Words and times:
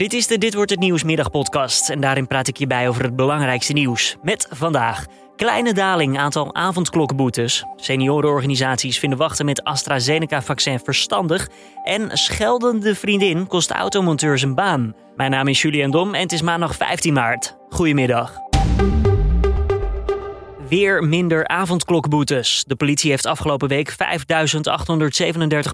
Dit 0.00 0.12
is 0.12 0.26
de 0.26 0.38
Dit 0.38 0.54
wordt 0.54 0.70
het 0.70 0.80
nieuws 0.80 1.02
middagpodcast 1.02 1.90
en 1.90 2.00
daarin 2.00 2.26
praat 2.26 2.48
ik 2.48 2.56
je 2.56 2.66
bij 2.66 2.88
over 2.88 3.02
het 3.02 3.16
belangrijkste 3.16 3.72
nieuws. 3.72 4.16
Met 4.22 4.46
vandaag 4.50 5.06
kleine 5.36 5.72
daling 5.72 6.18
aantal 6.18 6.54
avondklokkenboetes. 6.54 7.64
Seniorenorganisaties 7.76 8.98
vinden 8.98 9.18
wachten 9.18 9.44
met 9.44 9.64
AstraZeneca-vaccin 9.64 10.78
verstandig 10.78 11.48
en 11.84 12.18
scheldende 12.18 12.94
vriendin 12.94 13.46
kost 13.46 13.70
automonteur 13.70 14.38
zijn 14.38 14.54
baan. 14.54 14.94
Mijn 15.16 15.30
naam 15.30 15.48
is 15.48 15.62
Julian 15.62 15.90
Dom 15.90 16.14
en 16.14 16.20
het 16.20 16.32
is 16.32 16.42
maandag 16.42 16.76
15 16.76 17.12
maart. 17.12 17.56
Goedemiddag. 17.68 18.34
Weer 20.68 21.04
minder 21.04 21.46
avondklokboetes. 21.46 22.64
De 22.66 22.76
politie 22.76 23.10
heeft 23.10 23.26
afgelopen 23.26 23.68
week 23.68 23.90
5.837 23.92 23.96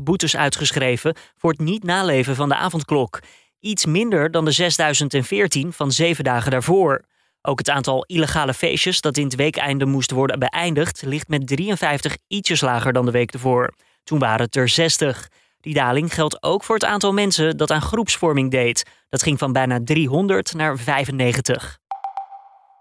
boetes 0.03 0.37
uitgeschreven 0.37 1.17
voor 1.37 1.51
het 1.51 1.61
niet 1.61 1.85
naleven 1.85 2.35
van 2.37 2.49
de 2.49 2.55
avondklok. 2.57 3.21
Iets 3.67 3.87
minder 3.87 4.31
dan 4.31 4.45
de 4.45 4.51
6014 4.51 5.73
van 5.73 5.93
zeven 5.93 6.25
dagen 6.25 6.51
daarvoor. 6.51 7.05
Ook 7.43 7.59
het 7.59 7.71
aantal 7.71 8.05
illegale 8.05 8.55
feestjes 8.55 9.01
dat 9.01 9.17
in 9.17 9.25
het 9.25 9.35
weekeinde 9.35 9.87
moest 9.87 10.11
worden 10.11 10.39
beëindigd, 10.39 11.03
ligt 11.07 11.29
met 11.29 11.47
53 11.47 12.17
ietsjes 12.27 12.61
lager 12.61 12.93
dan 12.93 13.05
de 13.05 13.11
week 13.11 13.33
ervoor. 13.33 13.75
Toen 14.05 14.19
waren 14.19 14.45
het 14.45 14.57
er 14.57 14.69
60. 14.69 15.29
Die 15.61 15.75
daling 15.75 16.15
geldt 16.15 16.43
ook 16.43 16.65
voor 16.65 16.75
het 16.75 16.85
aantal 16.85 17.13
mensen 17.13 17.57
dat 17.57 17.71
aan 17.71 17.83
groepsvorming 17.83 18.51
deed. 18.51 18.83
Dat 19.09 19.23
ging 19.23 19.39
van 19.39 19.53
bijna 19.53 19.81
300 19.85 20.55
naar 20.55 20.79
95. 20.79 21.79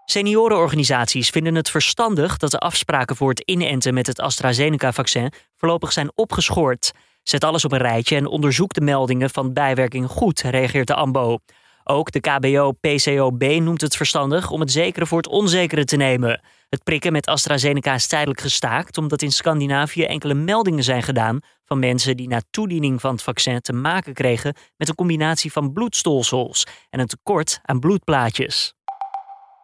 Seniorenorganisaties 0.04 1.28
vinden 1.28 1.54
het 1.54 1.70
verstandig 1.70 2.36
dat 2.36 2.50
de 2.50 2.58
afspraken 2.58 3.16
voor 3.16 3.28
het 3.28 3.40
inenten 3.40 3.94
met 3.94 4.06
het 4.06 4.20
AstraZeneca-vaccin 4.20 5.32
voorlopig 5.56 5.92
zijn 5.92 6.10
opgeschort. 6.14 6.92
Zet 7.28 7.44
alles 7.44 7.64
op 7.64 7.72
een 7.72 7.78
rijtje 7.78 8.16
en 8.16 8.26
onderzoek 8.26 8.72
de 8.72 8.80
meldingen 8.80 9.30
van 9.30 9.52
bijwerking 9.52 10.08
goed, 10.08 10.40
reageert 10.40 10.86
de 10.86 10.94
AMBO. 10.94 11.38
Ook 11.84 12.10
de 12.12 12.20
KBO-PCOB 12.20 13.42
noemt 13.42 13.80
het 13.80 13.96
verstandig 13.96 14.50
om 14.50 14.60
het 14.60 14.72
zekere 14.72 15.06
voor 15.06 15.18
het 15.18 15.28
onzekere 15.28 15.84
te 15.84 15.96
nemen. 15.96 16.40
Het 16.68 16.82
prikken 16.82 17.12
met 17.12 17.26
AstraZeneca 17.26 17.94
is 17.94 18.06
tijdelijk 18.06 18.40
gestaakt 18.40 18.98
omdat 18.98 19.22
in 19.22 19.32
Scandinavië 19.32 20.02
enkele 20.02 20.34
meldingen 20.34 20.84
zijn 20.84 21.02
gedaan 21.02 21.40
van 21.64 21.78
mensen 21.78 22.16
die 22.16 22.28
na 22.28 22.40
toediening 22.50 23.00
van 23.00 23.12
het 23.12 23.22
vaccin 23.22 23.60
te 23.60 23.72
maken 23.72 24.14
kregen 24.14 24.54
met 24.76 24.88
een 24.88 24.94
combinatie 24.94 25.52
van 25.52 25.72
bloedstolsels 25.72 26.66
en 26.90 27.00
een 27.00 27.06
tekort 27.06 27.60
aan 27.62 27.80
bloedplaatjes. 27.80 28.74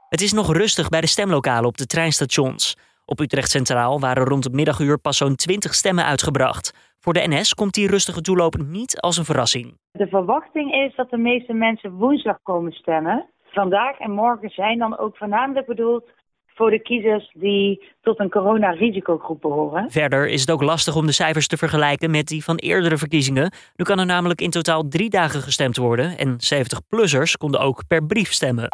Het 0.09 0.21
is 0.21 0.33
nog 0.33 0.53
rustig 0.53 0.89
bij 0.89 1.01
de 1.01 1.07
stemlokalen 1.07 1.69
op 1.69 1.79
de 1.79 1.87
treinstations. 1.87 2.77
Op 3.05 3.21
Utrecht 3.21 3.51
Centraal 3.51 4.01
waren 4.01 4.25
rond 4.25 4.45
het 4.45 4.53
middaguur 4.53 4.99
pas 4.99 5.17
zo'n 5.17 5.37
20 5.37 5.75
stemmen 5.75 6.05
uitgebracht. 6.05 6.73
Voor 7.05 7.13
de 7.13 7.29
NS 7.29 7.55
komt 7.55 7.75
die 7.75 7.87
rustige 7.87 8.21
toeloop 8.21 8.57
niet 8.67 9.01
als 9.01 9.17
een 9.17 9.25
verrassing. 9.25 9.79
De 9.93 10.07
verwachting 10.07 10.73
is 10.73 10.95
dat 10.97 11.11
de 11.11 11.17
meeste 11.17 11.53
mensen 11.53 11.93
woensdag 11.93 12.39
komen 12.43 12.73
stemmen. 12.73 13.27
Vandaag 13.45 13.99
en 13.99 14.11
morgen 14.11 14.51
zijn 14.51 14.79
dan 14.79 14.99
ook 14.99 15.17
voornamelijk 15.17 15.67
bedoeld 15.67 16.05
voor 16.47 16.71
de 16.71 16.83
kiezers 16.83 17.31
die 17.35 17.83
tot 18.01 18.21
een 18.21 18.31
coronarisicogroep 18.31 19.41
behoren. 19.41 19.91
Verder 19.91 20.29
is 20.29 20.41
het 20.41 20.51
ook 20.51 20.63
lastig 20.63 20.97
om 20.97 21.07
de 21.07 21.13
cijfers 21.13 21.47
te 21.47 21.57
vergelijken 21.57 22.11
met 22.11 22.27
die 22.27 22.45
van 22.45 22.57
eerdere 22.57 22.97
verkiezingen. 22.97 23.53
Nu 23.77 23.85
kan 23.85 23.99
er 23.99 24.07
namelijk 24.07 24.41
in 24.41 24.51
totaal 24.51 24.89
drie 24.89 25.11
dagen 25.11 25.41
gestemd 25.41 25.77
worden 25.77 26.19
en 26.19 26.37
70-plussers 26.55 27.37
konden 27.39 27.61
ook 27.61 27.83
per 27.89 28.05
brief 28.07 28.33
stemmen. 28.33 28.69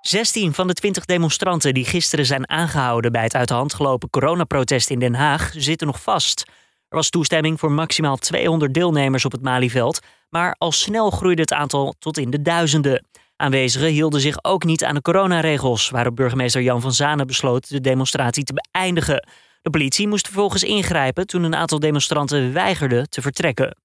16 0.00 0.52
van 0.52 0.66
de 0.66 0.72
20 0.72 1.04
demonstranten 1.04 1.74
die 1.74 1.84
gisteren 1.84 2.26
zijn 2.26 2.48
aangehouden 2.48 3.12
bij 3.12 3.22
het 3.22 3.34
uit 3.34 3.48
de 3.48 3.54
hand 3.54 3.74
gelopen 3.74 4.10
coronaprotest 4.10 4.90
in 4.90 4.98
Den 4.98 5.14
Haag 5.14 5.52
zitten 5.56 5.86
nog 5.86 6.02
vast. 6.02 6.44
Er 6.88 6.96
was 6.96 7.10
toestemming 7.10 7.58
voor 7.58 7.72
maximaal 7.72 8.16
200 8.16 8.74
deelnemers 8.74 9.24
op 9.24 9.32
het 9.32 9.42
Malieveld, 9.42 10.00
maar 10.28 10.54
al 10.58 10.72
snel 10.72 11.10
groeide 11.10 11.40
het 11.40 11.52
aantal 11.52 11.94
tot 11.98 12.18
in 12.18 12.30
de 12.30 12.42
duizenden. 12.42 13.04
Aanwezigen 13.36 13.88
hielden 13.88 14.20
zich 14.20 14.44
ook 14.44 14.64
niet 14.64 14.84
aan 14.84 14.94
de 14.94 15.02
coronaregels, 15.02 15.90
waarop 15.90 16.16
burgemeester 16.16 16.62
Jan 16.62 16.80
van 16.80 16.92
Zanen 16.92 17.26
besloot 17.26 17.68
de 17.68 17.80
demonstratie 17.80 18.44
te 18.44 18.52
beëindigen. 18.52 19.28
De 19.62 19.70
politie 19.70 20.08
moest 20.08 20.26
vervolgens 20.26 20.62
ingrijpen 20.62 21.26
toen 21.26 21.42
een 21.42 21.54
aantal 21.54 21.78
demonstranten 21.78 22.52
weigerden 22.52 23.10
te 23.10 23.22
vertrekken. 23.22 23.76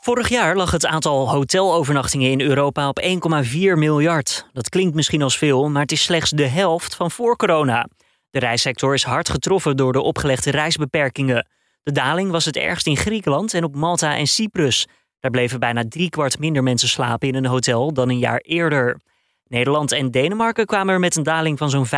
Vorig 0.00 0.28
jaar 0.28 0.56
lag 0.56 0.70
het 0.70 0.86
aantal 0.86 1.30
hotelovernachtingen 1.30 2.30
in 2.30 2.40
Europa 2.40 2.88
op 2.88 3.00
1,4 3.44 3.50
miljard. 3.54 4.46
Dat 4.52 4.68
klinkt 4.68 4.94
misschien 4.94 5.22
als 5.22 5.38
veel, 5.38 5.68
maar 5.68 5.82
het 5.82 5.92
is 5.92 6.02
slechts 6.02 6.30
de 6.30 6.46
helft 6.46 6.94
van 6.94 7.10
voor 7.10 7.36
corona. 7.36 7.88
De 8.30 8.38
reissector 8.38 8.94
is 8.94 9.02
hard 9.02 9.28
getroffen 9.28 9.76
door 9.76 9.92
de 9.92 10.00
opgelegde 10.00 10.50
reisbeperkingen. 10.50 11.46
De 11.82 11.92
daling 11.92 12.30
was 12.30 12.44
het 12.44 12.56
ergst 12.56 12.86
in 12.86 12.96
Griekenland 12.96 13.54
en 13.54 13.64
op 13.64 13.74
Malta 13.74 14.16
en 14.16 14.26
Cyprus. 14.26 14.86
Daar 15.20 15.30
bleven 15.30 15.60
bijna 15.60 15.84
driekwart 15.88 16.38
minder 16.38 16.62
mensen 16.62 16.88
slapen 16.88 17.28
in 17.28 17.34
een 17.34 17.46
hotel 17.46 17.92
dan 17.92 18.08
een 18.08 18.18
jaar 18.18 18.38
eerder. 18.38 19.00
Nederland 19.46 19.92
en 19.92 20.10
Denemarken 20.10 20.66
kwamen 20.66 20.94
er 20.94 21.00
met 21.00 21.16
een 21.16 21.22
daling 21.22 21.58
van 21.58 21.70
zo'n 21.70 21.86
35% 21.86 21.90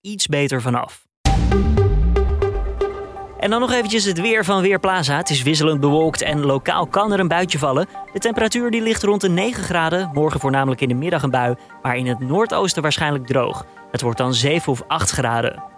iets 0.00 0.26
beter 0.26 0.62
vanaf. 0.62 1.08
En 3.38 3.50
dan 3.50 3.60
nog 3.60 3.72
eventjes 3.72 4.04
het 4.04 4.20
weer 4.20 4.44
van 4.44 4.62
Weerplaza. 4.62 5.16
Het 5.16 5.30
is 5.30 5.42
wisselend 5.42 5.80
bewolkt 5.80 6.22
en 6.22 6.40
lokaal 6.40 6.86
kan 6.86 7.12
er 7.12 7.20
een 7.20 7.28
buitje 7.28 7.58
vallen. 7.58 7.88
De 8.12 8.18
temperatuur 8.18 8.70
ligt 8.70 9.02
rond 9.02 9.20
de 9.20 9.28
9 9.28 9.62
graden. 9.62 10.10
Morgen 10.12 10.40
voornamelijk 10.40 10.80
in 10.80 10.88
de 10.88 10.94
middag 10.94 11.22
een 11.22 11.30
bui, 11.30 11.54
maar 11.82 11.96
in 11.96 12.06
het 12.06 12.18
noordoosten 12.18 12.82
waarschijnlijk 12.82 13.26
droog. 13.26 13.66
Het 13.90 14.00
wordt 14.00 14.18
dan 14.18 14.34
7 14.34 14.72
of 14.72 14.82
8 14.86 15.10
graden. 15.10 15.69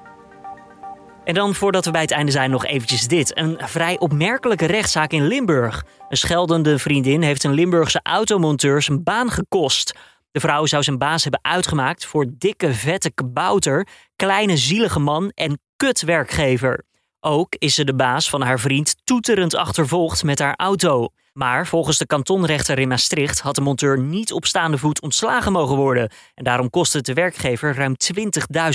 En 1.24 1.34
dan 1.34 1.54
voordat 1.54 1.84
we 1.84 1.90
bij 1.90 2.00
het 2.00 2.10
einde 2.10 2.32
zijn 2.32 2.50
nog 2.50 2.66
eventjes 2.66 3.06
dit. 3.06 3.38
Een 3.38 3.56
vrij 3.58 3.98
opmerkelijke 3.98 4.66
rechtszaak 4.66 5.12
in 5.12 5.26
Limburg. 5.26 5.84
Een 6.08 6.16
scheldende 6.16 6.78
vriendin 6.78 7.22
heeft 7.22 7.44
een 7.44 7.52
Limburgse 7.52 8.00
automonteur 8.02 8.82
zijn 8.82 9.02
baan 9.02 9.30
gekost. 9.30 9.94
De 10.30 10.40
vrouw 10.40 10.66
zou 10.66 10.82
zijn 10.82 10.98
baas 10.98 11.22
hebben 11.22 11.44
uitgemaakt 11.44 12.06
voor 12.06 12.26
dikke 12.38 12.74
vette 12.74 13.10
kabouter, 13.10 13.86
kleine 14.16 14.56
zielige 14.56 14.98
man 14.98 15.30
en 15.34 15.60
kutwerkgever. 15.76 16.84
Ook 17.20 17.54
is 17.58 17.74
ze 17.74 17.84
de 17.84 17.94
baas 17.94 18.30
van 18.30 18.42
haar 18.42 18.60
vriend 18.60 18.96
toeterend 19.04 19.54
achtervolgd 19.54 20.24
met 20.24 20.38
haar 20.38 20.54
auto. 20.56 21.08
Maar 21.32 21.66
volgens 21.66 21.98
de 21.98 22.06
kantonrechter 22.06 22.78
in 22.78 22.88
Maastricht 22.88 23.40
had 23.40 23.54
de 23.54 23.60
monteur 23.60 23.98
niet 23.98 24.32
op 24.32 24.46
staande 24.46 24.78
voet 24.78 25.02
ontslagen 25.02 25.52
mogen 25.52 25.76
worden. 25.76 26.10
En 26.34 26.44
daarom 26.44 26.70
kostte 26.70 26.96
het 26.96 27.06
de 27.06 27.14
werkgever 27.14 27.74
ruim 27.74 27.94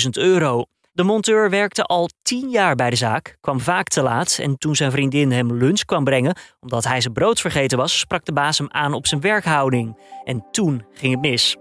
20.000 0.04 0.08
euro. 0.10 0.64
De 0.98 1.04
monteur 1.04 1.50
werkte 1.50 1.82
al 1.82 2.08
tien 2.22 2.50
jaar 2.50 2.74
bij 2.74 2.90
de 2.90 2.96
zaak, 2.96 3.36
kwam 3.40 3.60
vaak 3.60 3.88
te 3.88 4.02
laat 4.02 4.38
en 4.42 4.56
toen 4.56 4.76
zijn 4.76 4.90
vriendin 4.90 5.32
hem 5.32 5.52
lunch 5.52 5.84
kwam 5.84 6.04
brengen, 6.04 6.36
omdat 6.60 6.84
hij 6.84 7.00
zijn 7.00 7.12
brood 7.12 7.40
vergeten 7.40 7.78
was, 7.78 7.98
sprak 7.98 8.24
de 8.24 8.32
baas 8.32 8.58
hem 8.58 8.66
aan 8.70 8.92
op 8.92 9.06
zijn 9.06 9.20
werkhouding. 9.20 9.98
En 10.24 10.46
toen 10.50 10.84
ging 10.92 11.12
het 11.12 11.20
mis. 11.20 11.56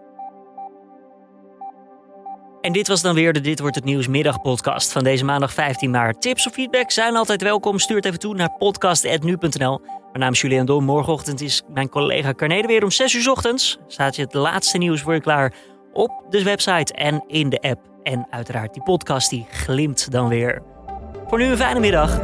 En 2.61 2.71
dit 2.71 2.87
was 2.87 3.01
dan 3.01 3.15
weer 3.15 3.33
de 3.33 3.41
Dit 3.41 3.59
Wordt 3.59 3.75
Het 3.75 3.85
Nieuws 3.85 4.07
middagpodcast 4.07 4.91
van 4.91 5.03
deze 5.03 5.25
maandag 5.25 5.53
15 5.53 5.91
maart. 5.91 6.21
Tips 6.21 6.47
of 6.47 6.53
feedback 6.53 6.91
zijn 6.91 7.15
altijd 7.15 7.41
welkom. 7.41 7.79
Stuur 7.79 7.95
het 7.95 8.05
even 8.05 8.19
toe 8.19 8.35
naar 8.35 8.55
podcast.nu.nl. 8.57 9.79
Mijn 9.79 10.19
naam 10.19 10.31
is 10.31 10.41
Julian 10.41 10.65
Dom. 10.65 10.83
Morgenochtend 10.83 11.41
is 11.41 11.63
mijn 11.73 11.89
collega 11.89 12.33
Carnede 12.33 12.67
weer 12.67 12.83
om 12.83 12.91
6 12.91 13.13
uur 13.13 13.31
ochtends. 13.31 13.77
Staat 13.87 14.15
je 14.15 14.21
het 14.21 14.33
laatste 14.33 14.77
nieuws 14.77 15.01
voor 15.01 15.13
je 15.13 15.21
klaar 15.21 15.53
op 15.93 16.25
de 16.29 16.43
website 16.43 16.93
en 16.93 17.23
in 17.27 17.49
de 17.49 17.59
app. 17.61 17.86
En 18.07 18.27
uiteraard 18.29 18.73
die 18.73 18.83
podcast 18.83 19.29
die 19.29 19.45
glimt 19.51 20.11
dan 20.11 20.27
weer. 20.27 20.61
Voor 21.27 21.37
nu 21.37 21.45
een 21.45 21.57
fijne 21.57 21.79
middag. 21.79 22.19